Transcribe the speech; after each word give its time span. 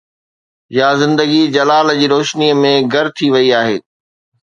يا 0.77 0.87
زندگي 1.01 1.43
جلال 1.55 1.87
جي 2.01 2.07
روشني 2.13 2.49
۾ 2.63 2.73
گر 2.93 3.05
ٿي 3.15 3.25
وئي 3.33 3.49
آهي؟ 3.61 3.77